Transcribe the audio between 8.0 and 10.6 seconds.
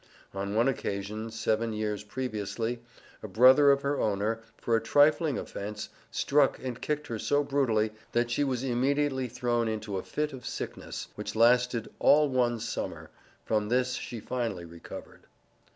that she was immediately thrown into a fit of